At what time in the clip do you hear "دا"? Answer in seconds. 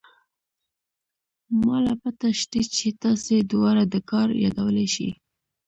3.93-3.99